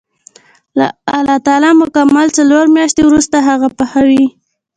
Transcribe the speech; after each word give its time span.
الله 1.17 1.37
تعالی 1.47 1.71
مکمل 1.81 2.27
څلور 2.37 2.65
میاشتې 2.75 3.01
وروسته 3.05 3.35
هغه 3.47 3.67
پخوي. 3.77 4.25